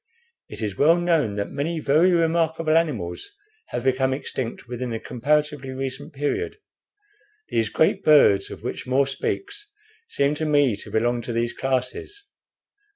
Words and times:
It 0.49 0.63
is 0.63 0.79
well 0.79 0.97
known 0.99 1.35
that 1.35 1.51
many 1.51 1.79
very 1.79 2.11
remarkable 2.11 2.75
animals 2.75 3.33
have 3.67 3.83
become 3.83 4.15
extinct 4.15 4.67
within 4.67 4.91
a 4.93 4.99
comparatively 4.99 5.69
recent 5.69 6.11
period. 6.11 6.57
These 7.49 7.69
great 7.69 8.03
birds, 8.03 8.49
of 8.49 8.63
which 8.63 8.87
More 8.87 9.05
speaks, 9.05 9.71
seem 10.09 10.33
to 10.41 10.45
me 10.47 10.75
to 10.77 10.89
belong 10.89 11.21
to 11.21 11.33
these 11.33 11.53
classes. 11.53 12.25